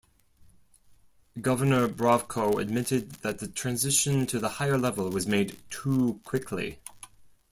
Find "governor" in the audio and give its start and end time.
1.39-1.87